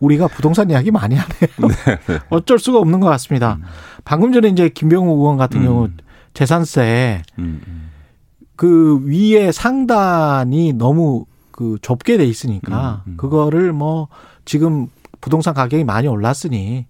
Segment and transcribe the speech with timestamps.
[0.00, 1.48] 우리가 부동산 이야기 많이 하네요.
[1.86, 2.18] 네, 네.
[2.30, 3.54] 어쩔 수가 없는 것 같습니다.
[3.54, 3.64] 음.
[4.04, 5.64] 방금 전에 이제 김병우 의원 같은 음.
[5.64, 5.88] 경우
[6.34, 7.90] 재산세 음, 음.
[8.56, 13.16] 그 위에 상단이 너무 그 좁게 돼 있으니까 음, 음.
[13.16, 14.08] 그거를 뭐
[14.44, 14.88] 지금
[15.20, 16.86] 부동산 가격이 많이 올랐으니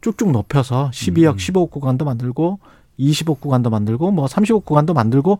[0.00, 2.58] 쭉쭉 높여서 12억, 15억 구간도 만들고
[2.98, 5.38] 20억 구간도 만들고 뭐 30억 구간도 만들고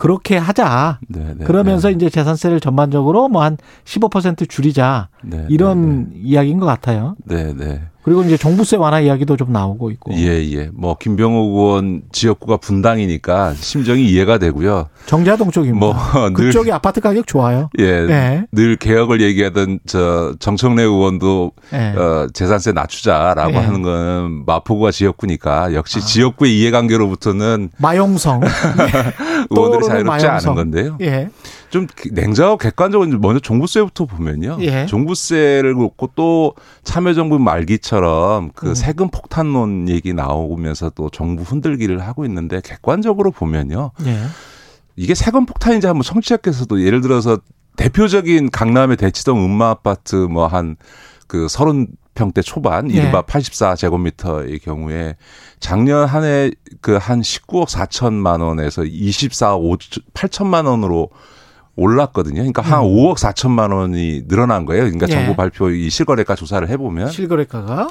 [0.00, 0.98] 그렇게 하자.
[1.08, 1.94] 네네, 네, 그러면서 네.
[1.94, 5.08] 이제 재산세를 전반적으로 뭐 한 15% 줄이자.
[5.22, 7.16] 네, 이런 네, 네, 이야기인 것 같아요.
[7.24, 7.82] 네, 네.
[8.02, 10.14] 그리고 이제 종부세 완화 이야기도 좀 나오고 있고.
[10.14, 10.70] 예, 예.
[10.72, 14.88] 뭐 김병호 의원 지역구가 분당이니까 심정이 이해가 되고요.
[15.06, 15.94] 정자동 쪽이 뭐
[16.34, 17.68] 그쪽이 아파트 가격 좋아요.
[17.78, 18.00] 예.
[18.06, 18.46] 네.
[18.52, 21.94] 늘 개혁을 얘기하던 저 정청래 의원도 네.
[21.94, 23.58] 어, 재산세 낮추자라고 네.
[23.58, 26.00] 하는 건 마포구가 지역구니까 역시 아.
[26.00, 28.40] 지역구의 이해관계로부터는 마용성
[29.50, 30.52] 의원들이 자유롭지 마용성.
[30.52, 30.96] 않은 건데요.
[31.02, 31.28] 예.
[31.70, 34.58] 좀 냉정하고 객관적으로 먼저 종부세부터 보면요.
[34.60, 34.86] 예.
[34.86, 36.54] 종부세를 놓고 또
[36.84, 38.74] 참여정부 말기처럼 그 음.
[38.74, 43.92] 세금 폭탄론 얘기 나오면서 또 정부 흔들기를 하고 있는데 객관적으로 보면요.
[44.06, 44.18] 예.
[44.96, 47.38] 이게 세금 폭탄인지 한번 청취자께서도 예를 들어서
[47.76, 50.76] 대표적인 강남의 대치동 음마 아파트 뭐 한
[51.28, 53.22] 그 서른 평대 초반 이른바 예.
[53.32, 55.14] 84제곱미터의 경우에
[55.60, 59.76] 작년 한 해 그 한 19억 4천만 원에서 24억 5,
[60.12, 61.10] 8천만 원으로
[61.80, 62.36] 올랐거든요.
[62.36, 62.84] 그러니까 한 음.
[62.84, 64.82] 5억 4천만 원이 늘어난 거예요.
[64.84, 65.12] 그러니까 예.
[65.12, 67.88] 정부 발표 이 실거래가 조사를 해보면 실거래가가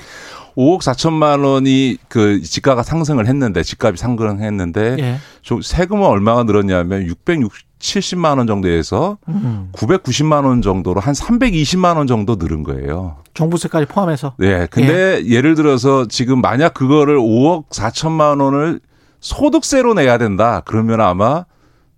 [0.56, 5.18] 5억 4천만 원이 그 지가가 상승을 했는데 집값이 상승했는데 예.
[5.62, 9.70] 세금은 얼마가 늘었냐면 670만 원 정도에서 음.
[9.72, 13.18] 990만 원 정도로 한 320만 원 정도 늘은 거예요.
[13.34, 14.34] 종부세까지 포함해서.
[14.38, 14.68] 네.
[14.70, 15.30] 근데 예.
[15.30, 18.80] 예를 들어서 지금 만약 그거를 5억 4천만 원을
[19.22, 20.62] 소득세로 내야 된다.
[20.66, 21.46] 그러면 아마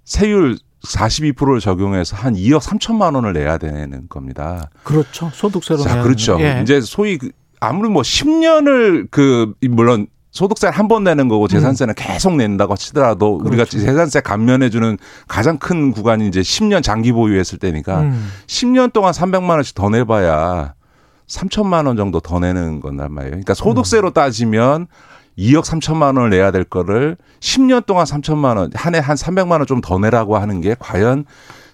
[0.03, 4.69] 세율 42%를 적용해서 한 2억 3천만 원을 내야 되는 겁니다.
[4.83, 5.29] 그렇죠.
[5.33, 6.37] 소득세로 자, 그렇죠.
[6.39, 6.59] 예.
[6.63, 11.95] 이제 소위 그 아무리 뭐 10년을 그 물론 소득세를 한 번 내는 거고 재산세는 음.
[11.97, 13.49] 계속 낸다고 치더라도 그렇죠.
[13.49, 14.97] 우리가 재산세 감면해 주는
[15.27, 18.29] 가장 큰 구간이 이제 10년 장기 보유했을 때니까 음.
[18.47, 20.73] 10년 동안 300만 원씩 더 내봐야
[21.27, 23.31] 3천만 원 정도 더 내는 건단 말이에요.
[23.31, 24.13] 그러니까 소득세로 음.
[24.13, 24.87] 따지면
[25.37, 29.65] 2억 3천만 원을 내야 될 거를 10년 동안 3천만 원, 한 해 한 300만 원
[29.65, 31.25] 좀 더 내라고 하는 게 과연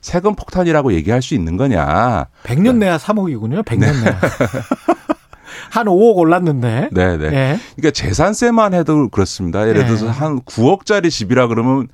[0.01, 2.27] 세금 폭탄이라고 얘기할 수 있는 거냐.
[2.43, 3.65] 100년 내야 3억이군요.
[3.65, 4.03] 100년 네.
[4.03, 4.19] 내야.
[5.71, 6.89] 한 5억 올랐는데.
[6.93, 7.17] 네네.
[7.17, 7.29] 네.
[7.29, 7.59] 네.
[7.75, 9.67] 그러니까 재산세만 해도 그렇습니다.
[9.67, 10.11] 예를 들어서 네.
[10.11, 11.87] 한 9억짜리 집이라 그러면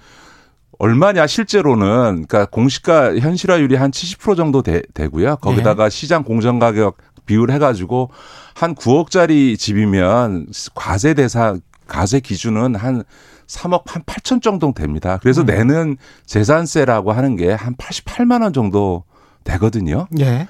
[0.80, 4.82] 얼마냐 실제로는 그러니까 공시가 현실화율이 한 70% 정도 되,
[5.12, 5.90] 고요 거기다가 네.
[5.90, 8.10] 시장 공정 가격 비율 해가지고
[8.56, 13.04] 한 9억짜리 집이면 과세 대상 과세 기준은 한
[13.48, 15.20] 3억 한 8천 정도 됩니다.
[15.22, 15.46] 그래서 음.
[15.46, 19.04] 내는 재산세라고 하는 게 한 88만 원 정도
[19.44, 20.08] 되거든요.
[20.20, 20.48] 예.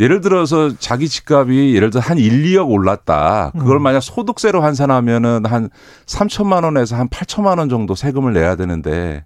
[0.00, 3.52] 예를 들어서 자기 집값이 예를 들어 한 1, 2억 올랐다.
[3.56, 3.82] 그걸 음.
[3.82, 5.70] 만약 소득세로 환산하면은 한
[6.06, 9.24] 3천만 원에서 한 8천만 원 정도 세금을 내야 되는데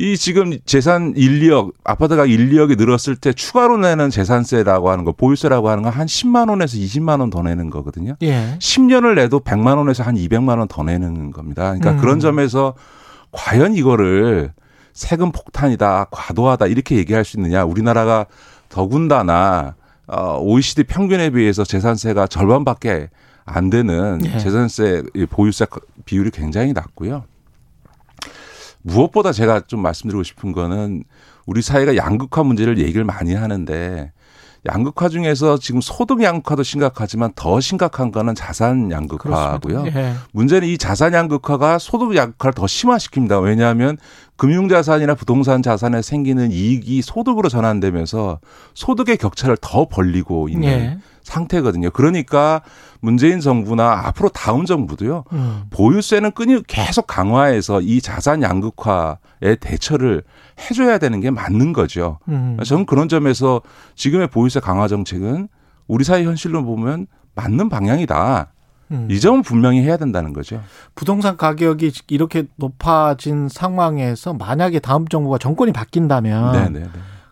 [0.00, 5.10] 이 지금 재산 1, 2억 아파트가 1, 2억이 늘었을 때 추가로 내는 재산세라고 하는 거
[5.10, 8.14] 보유세라고 하는 건 한 10만 원에서 20만 원 더 내는 거거든요.
[8.22, 8.56] 예.
[8.60, 11.64] 10년을 내도 100만 원에서 한 200만 원 더 내는 겁니다.
[11.74, 11.96] 그러니까 음.
[11.98, 12.74] 그런 점에서
[13.32, 14.52] 과연 이거를
[14.92, 17.64] 세금 폭탄이다, 과도하다 이렇게 얘기할 수 있느냐?
[17.64, 18.26] 우리나라가
[18.68, 19.74] 더군다나
[20.06, 23.08] 어 OECD 평균에 비해서 재산세가 절반밖에
[23.44, 24.38] 안 되는 예.
[24.38, 25.66] 재산세 보유세
[26.04, 27.24] 비율이 굉장히 낮고요.
[28.82, 31.04] 무엇보다 제가 좀 말씀드리고 싶은 거는
[31.46, 34.12] 우리 사회가 양극화 문제를 얘기를 많이 하는데
[34.66, 39.86] 양극화 중에서 지금 소득 양극화도 심각하지만 더 심각한 거는 자산 양극화고요.
[39.86, 40.14] 예.
[40.32, 43.42] 문제는 이 자산 양극화가 소득 양극화를 더 심화시킵니다.
[43.42, 43.96] 왜냐하면
[44.38, 48.38] 금융자산이나 부동산 자산에 생기는 이익이 소득으로 전환되면서
[48.72, 50.98] 소득의 격차를 더 벌리고 있는 예.
[51.24, 51.90] 상태거든요.
[51.90, 52.62] 그러니까
[53.00, 55.24] 문재인 정부나 앞으로 다음 정부도요.
[55.32, 55.64] 음.
[55.70, 60.22] 보유세는 끊임 계속 강화해서 이 자산 양극화에 대처를
[60.58, 62.20] 해줘야 되는 게 맞는 거죠.
[62.28, 62.56] 음.
[62.64, 63.60] 저는 그런 점에서
[63.96, 65.48] 지금의 보유세 강화 정책은
[65.88, 68.52] 우리 사회 현실로 보면 맞는 방향이다.
[68.90, 69.08] 음.
[69.10, 70.62] 이 점은 분명히 해야 된다는 거죠.
[70.94, 76.86] 부동산 가격이 이렇게 높아진 상황에서 만약에 다음 정부가 정권이 바뀐다면 네네네.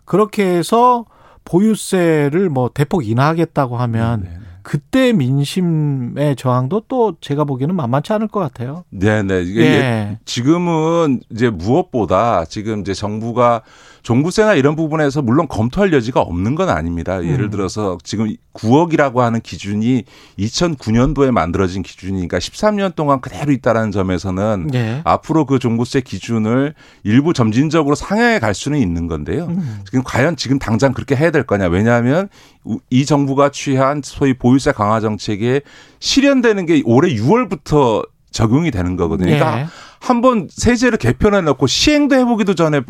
[0.05, 1.05] 그렇게 해서
[1.45, 4.37] 보유세를 뭐 대폭 인하하겠다고 하면 네네.
[4.67, 8.83] 그때 민심의 저항도 또 제가 보기에는 만만치 않을 것 같아요.
[8.89, 9.43] 네네.
[9.43, 10.19] 이게 예.
[10.25, 13.61] 지금은 이제 무엇보다 지금 이제 정부가
[14.07, 17.21] 종부세나 이런 부분에서 물론 검토할 여지가 없는 건 아닙니다.
[17.21, 17.49] 예를 음.
[17.49, 20.05] 들어서 지금 9억이라고 하는 기준이
[20.39, 25.01] 2009년도에 만들어진 기준이니까 13년 동안 그대로 있다라는 점에서는 네.
[25.03, 26.73] 앞으로 그 종부세 기준을
[27.03, 29.47] 일부 점진적으로 상향해 갈 수는 있는 건데요.
[29.47, 29.81] 음.
[29.83, 31.67] 지금 과연 지금 당장 그렇게 해야 될 거냐?
[31.67, 32.29] 왜냐하면
[32.89, 35.59] 이 정부가 취한 소위 보유세 강화 정책에
[35.99, 39.31] 실현되는 게 올해 6월부터 적용이 되는 거거든요.
[39.31, 39.65] 그러니까 네.
[39.99, 42.81] 한번 세제를 개편해 놓고 시행도 해보기도 전에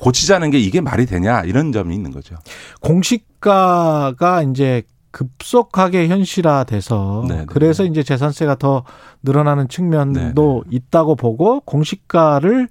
[0.00, 2.36] 고치자는 게 이게 말이 되냐 이런 점이 있는 거죠.
[2.80, 4.82] 공시가가 이제
[5.12, 7.40] 급속하게 현실화돼서 네네.
[7.40, 7.90] 네, 그래서 네.
[7.90, 8.84] 이제 재산세가 더
[9.22, 10.32] 늘어나는 측면도 네네.
[10.34, 10.76] 네.
[10.76, 12.68] 있다고 보고 공시가를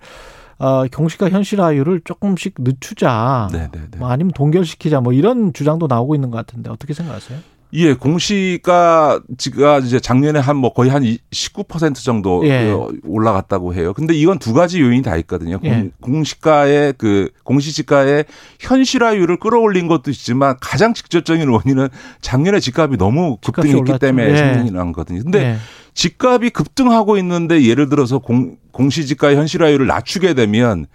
[0.58, 3.48] 어, 공시가 현실화율을 조금씩 늦추자,
[3.98, 7.40] 뭐 아니면 동결시키자, 뭐 이런 주장도 나오고 있는 것 같은데 어떻게 생각하세요?
[7.74, 12.76] 예, 공시가 지가 이제 작년에 한 뭐 거의 한 19% 정도 예.
[13.04, 13.94] 올라갔다고 해요.
[13.94, 15.60] 근데 이건 두 가지 요인이 다 있거든요.
[15.64, 15.90] 예.
[16.02, 18.26] 공 시가의 그 공시지가의
[18.60, 21.90] 현실화율을 끌어올린 것도 있지만 가장 직접적인 원인은
[22.22, 24.36] 작년에 집값이 너무 급등했기 때문에 예.
[24.36, 25.24] 생긴 난 거거든요.
[25.24, 25.58] 근데 예.
[25.94, 30.88] 집값이 급등하고 있는데 예를 들어서 공, 공시지가 현실화율을 낮추게 되면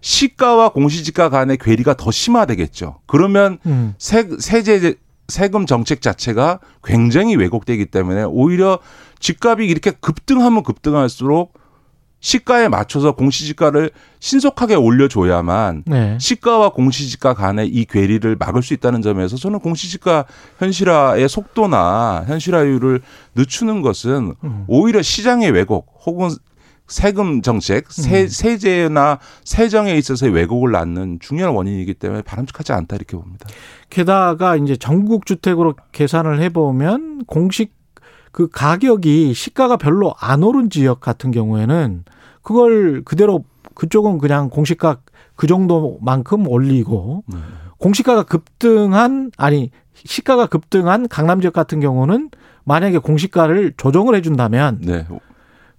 [0.00, 2.98] 시가와 공시지가 간의 괴리가 더 심화되겠죠.
[3.06, 3.94] 그러면 음.
[3.98, 4.94] 세, 세제
[5.32, 8.78] 세금 정책 자체가 굉장히 왜곡되기 때문에 오히려
[9.18, 11.54] 집값이 이렇게 급등하면 급등할수록
[12.20, 13.90] 시가에 맞춰서 공시지가를
[14.20, 16.18] 신속하게 올려줘야만 네.
[16.20, 20.26] 시가와 공시지가 간의 이 괴리를 막을 수 있다는 점에서 저는 공시지가
[20.58, 23.00] 현실화의 속도나 현실화율을
[23.34, 24.64] 늦추는 것은 음.
[24.68, 26.28] 오히려 시장의 왜곡 혹은
[26.92, 28.28] 세금 정책, 세, 음.
[28.28, 33.48] 세제나 세정에 있어서의 왜곡을 낳는 중요한 원인이기 때문에 바람직하지 않다 이렇게 봅니다.
[33.88, 37.72] 게다가 이제 전국 주택으로 계산을 해보면 공식
[38.30, 42.04] 그 가격이 시가가 별로 안 오른 지역 같은 경우에는
[42.42, 43.44] 그걸 그대로
[43.74, 44.98] 그쪽은 그냥 공시가
[45.34, 47.38] 그 정도만큼 올리고 네.
[47.78, 52.30] 공시가가 급등한 아니 시가가 급등한 강남 지역 같은 경우는
[52.64, 55.06] 만약에 공시가를 조정을 해준다면 네.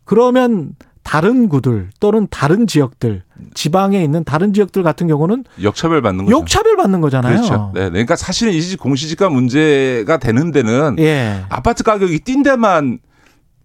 [0.06, 3.24] 그러면 다른 구들 또는 다른 지역들
[3.54, 6.38] 지방에 있는 다른 지역들 같은 경우는 역차별 받는 거죠.
[6.38, 7.36] 역차별 받는 거잖아요.
[7.36, 7.72] 그렇죠.
[7.74, 7.90] 네, 네.
[7.90, 11.44] 그러니까 사실은 이 공시지가 문제가 되는 데는 예.
[11.50, 13.00] 아파트 가격이 뛴 데만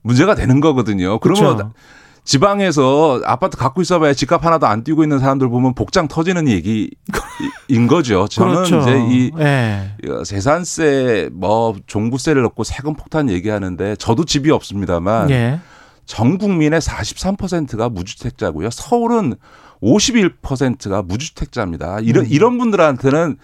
[0.03, 1.19] 문제가 되는 거거든요.
[1.21, 1.73] 그러면 그렇죠.
[2.25, 6.91] 지방에서 아파트 갖고 있어봐야 집값 하나도 안 뛰고 있는 사람들 보면 복장 터지는 얘기인
[7.89, 8.29] 거죠.
[8.29, 8.81] 저는 그렇죠.
[8.81, 9.95] 이제 이 예.
[10.27, 15.61] 재산세 뭐 종부세를 넣고 세금 폭탄 얘기하는데 저도 집이 없습니다만 예.
[16.09, 18.71] 전 국민의 43%가 무주택자고요.
[18.71, 19.35] 서울은
[19.83, 22.01] 51%가 무주택자입니다.
[22.01, 22.31] 이런 음.
[22.31, 23.37] 이런 분들한테는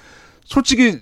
[0.45, 1.01] 솔직히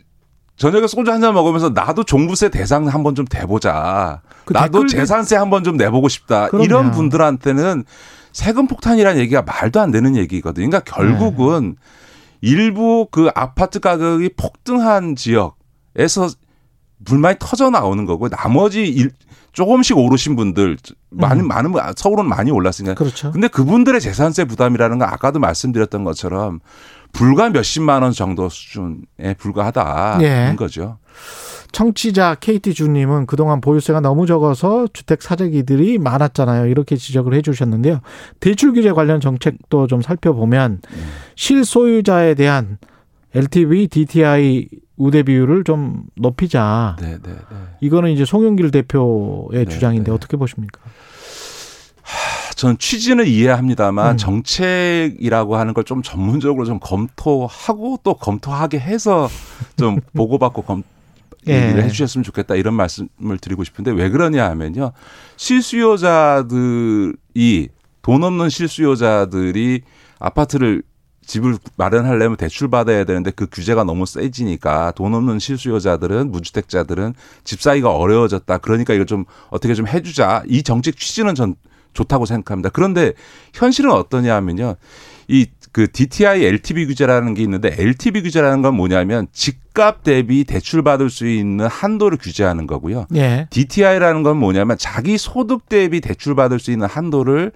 [0.56, 4.22] 저녁에 소주 한 잔 먹으면서 나도 종부세 대상 한번 좀 대보자.
[4.44, 6.48] 그 나도 재산세 한번 좀 내보고 싶다.
[6.48, 6.64] 그럼요.
[6.64, 7.84] 이런 분들한테는
[8.32, 10.68] 세금 폭탄이라는 얘기가 말도 안 되는 얘기거든요.
[10.68, 11.76] 그러니까 결국은
[12.40, 12.48] 네.
[12.50, 16.28] 일부 그 아파트 가격이 폭등한 지역에서
[17.04, 19.10] 불만이 터져 나오는 거고 나머지 일,
[19.52, 20.78] 조금씩 오르신 분들
[21.10, 21.48] 많은 음.
[21.48, 22.94] 많은 서울은 많이 올랐으니까.
[22.94, 23.32] 그렇죠.
[23.32, 26.60] 근데 그분들의 재산세 부담이라는 건 아까도 말씀드렸던 것처럼
[27.12, 30.56] 불과 몇십만 원 정도 수준에 불과하다는 예.
[30.56, 30.98] 거죠.
[31.72, 36.66] 청취자 KT 주님은 그동안 보유세가 너무 적어서 주택 사재기들이 많았잖아요.
[36.66, 38.00] 이렇게 지적을 해 주셨는데요.
[38.40, 41.10] 대출 규제 관련 정책도 좀 살펴보면 음.
[41.36, 42.78] 실소유자에 대한
[43.34, 46.96] LTV, DTI 우대 비율을 좀 높이자.
[47.00, 47.56] 네, 네, 네.
[47.80, 50.14] 이거는 이제 송영길 대표의 네, 주장인데 네.
[50.14, 50.80] 어떻게 보십니까?
[52.02, 54.16] 하, 저는 취지는 이해합니다만 음.
[54.18, 59.28] 정책이라고 하는 걸 좀 전문적으로 좀 검토하고 또 검토하게 해서
[59.76, 60.82] 좀 보고받고 검
[61.48, 61.64] 예.
[61.64, 64.92] 얘기를 해주셨으면 좋겠다 이런 말씀을 드리고 싶은데 왜 그러냐 하면요
[65.36, 67.68] 실수요자들이
[68.02, 69.82] 돈 없는 실수요자들이
[70.20, 70.82] 아파트를
[71.24, 77.14] 집을 마련하려면 대출 받아야 되는데 그 규제가 너무 세지니까 돈 없는 실수요자들은 무주택자들은
[77.44, 78.58] 집 사기가 어려워졌다.
[78.58, 80.42] 그러니까 이걸 좀 어떻게 좀 해주자.
[80.48, 81.54] 이 정책 취지는 전
[81.94, 82.70] 좋다고 생각합니다.
[82.70, 83.12] 그런데
[83.52, 84.76] 현실은 어떠냐 하면요.
[85.28, 91.08] 이 그 DTI LTV 규제라는 게 있는데 LTV 규제라는 건 뭐냐면 집값 대비 대출 받을
[91.08, 93.06] 수 있는 한도를 규제하는 거고요.
[93.14, 93.46] 예.
[93.50, 97.52] DTI라는 건 뭐냐면 자기 소득 대비 대출 받을 수 있는 한도를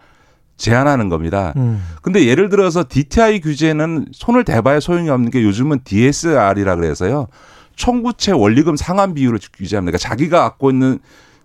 [0.56, 1.52] 제한하는 겁니다.
[1.56, 1.82] 음.
[2.02, 7.28] 근데 예를 들어서 DTI 규제는 손을 대봐야 소용이 없는 게 요즘은 DSR이라 그래서요.
[7.76, 9.96] 총부채 원리금 상환 비율을 규제합니다.
[9.96, 10.98] 그러니까 자기가 갖고 있는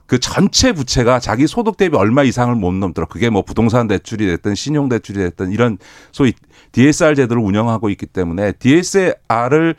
[0.07, 4.55] 그 전체 부채가 자기 소득 대비 얼마 이상을 못 넘도록 그게 뭐 부동산 대출이 됐든
[4.55, 5.77] 신용 대출이 됐든 이런
[6.11, 6.33] 소위
[6.73, 9.75] DSR 제도를 운영하고 있기 때문에 DSR을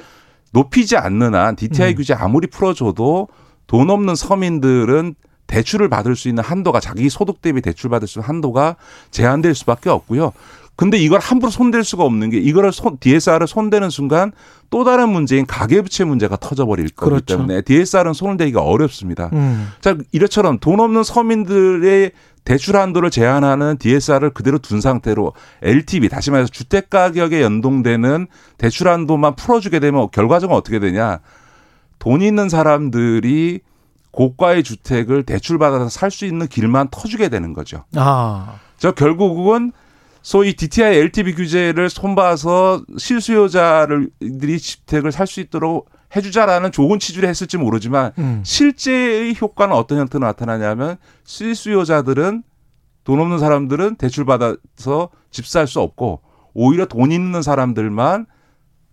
[0.52, 1.96] 높이지 않는 한 DTI 음.
[1.96, 3.28] 규제 아무리 풀어줘도
[3.66, 5.14] 돈 없는 서민들은
[5.52, 8.76] 대출을 받을 수 있는 한도가 자기 소득 대비 대출 받을 수 있는 한도가
[9.10, 10.32] 제한될 수밖에 없고요.
[10.76, 14.32] 근데 이걸 함부로 손댈 수가 없는 게 이거를 손, DSR을 손대는 순간
[14.70, 17.36] 또 다른 문제인 가계부채 문제가 터져버릴 거기 그렇죠.
[17.36, 19.28] 때문에 DSR은 손을 대기가 어렵습니다.
[19.34, 19.68] 음.
[19.82, 22.12] 자 이래처럼 돈 없는 서민들의
[22.44, 29.36] 대출 한도를 제한하는 DSR을 그대로 둔 상태로 LTV 다시 말해서 주택 가격에 연동되는 대출 한도만
[29.36, 31.20] 풀어주게 되면 결과적으로 어떻게 되냐?
[31.98, 33.60] 돈 있는 사람들이
[34.12, 37.84] 고가의 주택을 대출 받아서 살 수 있는 길만 터주게 되는 거죠.
[37.96, 38.58] 아.
[38.78, 39.72] 저 결국은
[40.22, 48.12] 소위 DTI LTV 규제를 손봐서 실수요자들이 주택을 살 수 있도록 해주자라는 좋은 취지를 했을지 모르지만
[48.18, 48.42] 음.
[48.44, 52.42] 실제의 효과는 어떤 형태로 나타나냐면 실수요자들은
[53.04, 56.20] 돈 없는 사람들은 대출 받아서 집 살 수 없고
[56.54, 58.26] 오히려 돈 있는 사람들만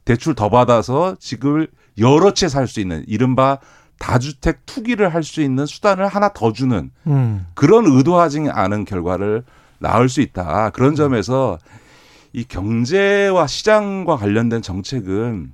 [0.06, 3.60] 대출 더 받아서 집을 여러 채 살 수 있는 이른바
[4.00, 7.46] 다주택 투기를 할 수 있는 수단을 하나 더 주는 음.
[7.54, 9.44] 그런 의도하지 않은 결과를
[9.80, 10.72] 낳을 수 있다.
[10.72, 11.60] 그런 점에서
[12.34, 15.52] 이 경제와 시장과 관련된 정책은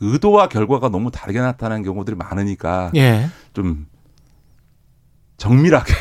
[0.00, 3.28] 의도와 결과가 너무 다르게 나타나는 경우들이 많으니까 예.
[3.54, 3.86] 좀
[5.38, 5.92] 정밀하게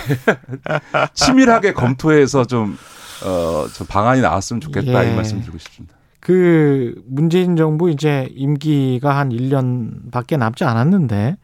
[1.14, 2.78] 치밀하게 검토해서 좀
[3.26, 5.12] 어, 저 방안이 나왔으면 좋겠다 예.
[5.12, 5.95] 이 말씀 드리고 싶습니다.
[6.25, 11.38] 그 문재인 정부 이제 임기가 한 1년밖에 남지 않았는데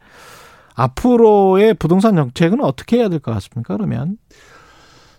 [0.74, 3.76] 앞으로의 부동산 정책은 어떻게 해야 될 것 같습니까?
[3.76, 4.16] 그러면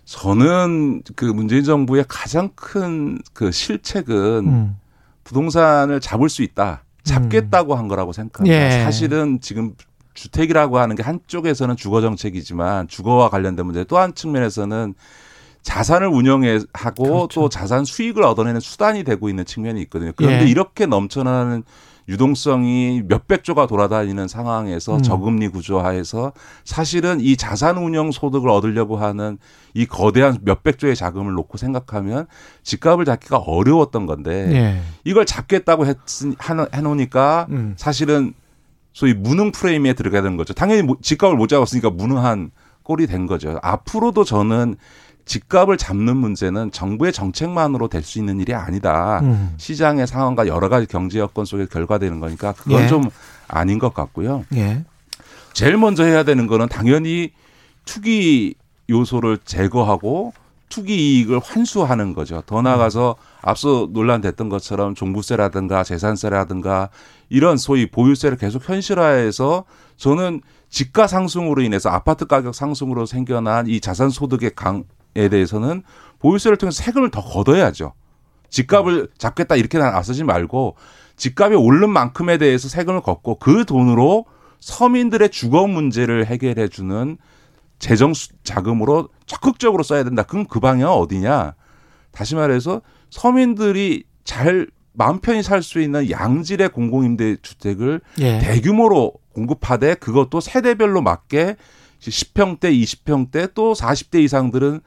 [0.04, 4.14] 저는 그 문재인 정부의 가장 큰 그 실책은
[4.46, 4.76] 음.
[5.24, 6.84] 부동산을 잡을 수 있다.
[7.04, 7.78] 잡겠다고 음.
[7.78, 8.54] 한 거라고 생각합니다.
[8.54, 8.82] 예.
[8.84, 9.72] 사실은 지금
[10.12, 14.92] 주택이라고 하는 게 한쪽에서는 주거 정책이지만 주거와 관련된 문제 또 한 측면에서는
[15.64, 17.28] 자산을 운영하고 그렇죠.
[17.40, 20.12] 또 자산 수익을 얻어내는 수단이 되고 있는 측면이 있거든요.
[20.14, 20.48] 그런데 예.
[20.48, 21.64] 이렇게 넘쳐나는
[22.06, 25.02] 유동성이 몇백 조가 돌아다니는 상황에서 음.
[25.02, 29.38] 저금리 구조 하에서 사실은 이 자산 운영 소득을 얻으려고 하는
[29.72, 32.26] 이 거대한 몇백 조의 자금을 놓고 생각하면
[32.62, 34.82] 집값을 잡기가 어려웠던 건데 예.
[35.04, 35.96] 이걸 잡겠다고 했,
[36.74, 37.74] 해놓으니까 음.
[37.78, 38.34] 사실은
[38.92, 40.52] 소위 무능 프레임에 들어가야 되는 거죠.
[40.52, 42.50] 당연히 집값을 못 잡았으니까 무능한
[42.82, 43.58] 꼴이 된 거죠.
[43.62, 44.76] 앞으로도 저는
[45.24, 49.20] 집값을 잡는 문제는 정부의 정책만으로 될 수 있는 일이 아니다.
[49.22, 49.54] 음.
[49.56, 52.86] 시장의 상황과 여러 가지 경제 여건 속에 결과되는 거니까 그건 예.
[52.88, 53.08] 좀
[53.48, 54.44] 아닌 것 같고요.
[54.54, 54.84] 예.
[55.54, 57.32] 제일 먼저 해야 되는 거는 당연히
[57.86, 58.54] 투기
[58.90, 60.34] 요소를 제거하고
[60.68, 62.42] 투기 이익을 환수하는 거죠.
[62.46, 66.90] 더 나아가서 앞서 논란됐던 것처럼 종부세라든가 재산세라든가
[67.28, 69.64] 이런 소위 보유세를 계속 현실화해서
[69.96, 74.84] 저는 집가 상승으로 인해서 아파트 가격 상승으로 생겨난 이 자산 소득의 강
[75.16, 75.82] 에 대해서는
[76.18, 77.92] 보유세를 통해서 세금을 더 걷어야죠.
[78.50, 80.76] 집값을 잡겠다 이렇게 나서지 말고
[81.16, 84.26] 집값이 오른 만큼에 대해서 세금을 걷고 그 돈으로
[84.60, 87.18] 서민들의 주거 문제를 해결해 주는
[87.78, 88.12] 재정
[88.44, 90.22] 자금으로 적극적으로 써야 된다.
[90.22, 91.54] 그럼 그 방향은 어디냐?
[92.12, 92.80] 다시 말해서
[93.10, 98.38] 서민들이 잘 마음 편히 살 수 있는 양질의 공공임대 주택을 예.
[98.38, 101.56] 대규모로 공급하되 그것도 세대별로 맞게
[102.00, 104.80] 10평대, 20평대 또 40대 이상들은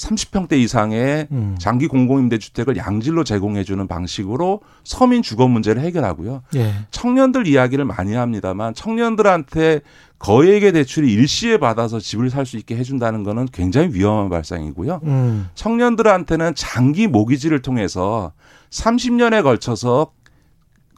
[0.00, 1.56] 30평대 이상의 음.
[1.58, 6.42] 장기 공공임대 주택을 양질로 제공해 주는 방식으로 서민 주거 문제를 해결하고요.
[6.56, 6.72] 예.
[6.90, 9.80] 청년들 이야기를 많이 합니다만 청년들한테
[10.18, 15.00] 거액의 대출이 일시에 받아서 집을 살 수 있게 해준다는 거는 굉장히 위험한 발상이고요.
[15.04, 15.48] 음.
[15.54, 18.32] 청년들한테는 장기 모기지를 통해서
[18.70, 20.12] 30년에 걸쳐서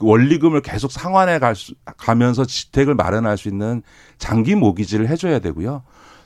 [0.00, 3.82] 원리금을 계속 상환해 갈 수, 가면서 주택을 마련할 수 있는
[4.18, 5.82] 장기 모기지를 해줘야 되고요.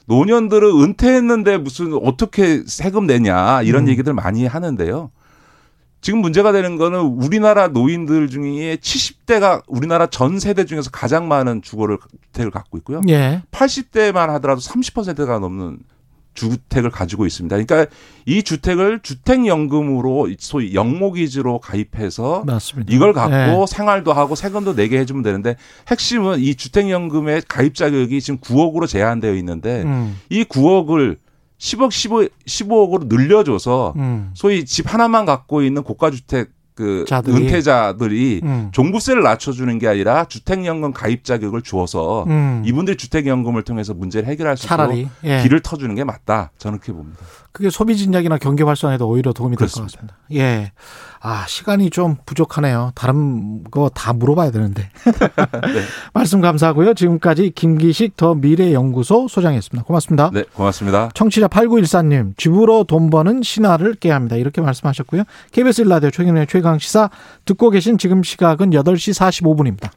[0.07, 3.89] 노년들은 은퇴했는데 무슨 어떻게 세금 내냐 이런 음.
[3.89, 5.11] 얘기들 많이 하는데요.
[5.99, 11.97] 지금 문제가 되는 거는 우리나라 노인들 중에 70대가 우리나라 전 세대 중에서 가장 많은 주거를
[12.27, 13.01] 주택을 갖고 있고요.
[13.09, 13.43] 예.
[13.51, 15.79] 80대만 하더라도 30%가 넘는
[16.37, 17.55] 주택을 가지고 있습니다.
[17.55, 17.91] 그러니까
[18.25, 22.93] 이 주택을 주택연금으로 소위 영목이지로 가입해서 맞습니다.
[22.93, 23.65] 이걸 갖고 네.
[23.67, 25.55] 생활도 하고 세금도 내게 해주면 되는데
[25.89, 30.19] 핵심은 이 주택연금의 가입 자격이 지금 9억으로 제한되어 있는데 음.
[30.29, 31.17] 이 9억을
[31.57, 34.29] 10억, 15, 15억으로 늘려줘서 음.
[34.35, 37.35] 소위 집 하나만 갖고 있는 고가주택 그 자들이.
[37.35, 38.69] 은퇴자들이 음.
[38.71, 42.61] 종부세를 낮춰주는 게 아니라 주택연금 가입 자격을 주어서 음.
[42.65, 44.93] 이분들 주택연금을 통해서 문제를 해결할 수 있도록
[45.23, 45.41] 예.
[45.41, 46.51] 길을 터주는 게 맞다.
[46.59, 47.17] 저는 그렇게 봅니다.
[47.51, 50.15] 그게 소비 진작이나 경제 활성에도 오히려 도움이 될 것 같습니다.
[50.35, 50.71] 예.
[51.19, 52.91] 아, 시간이 좀 부족하네요.
[52.93, 54.91] 다른 거 다 물어봐야 되는데.
[55.03, 55.81] 네.
[56.13, 56.93] 말씀 감사하고요.
[56.93, 59.85] 지금까지 김기식 더 미래연구소 소장이었습니다.
[59.85, 60.29] 고맙습니다.
[60.31, 61.09] 네, 고맙습니다.
[61.15, 64.35] 청취자 8914님, 집으로 돈 버는 신화를 깨야 합니다.
[64.35, 65.23] 이렇게 말씀하셨고요.
[65.51, 67.09] KBS 라디오 최경련의 최강 시사
[67.45, 69.89] 듣고 계신 지금 시각은 8시 45분입니다.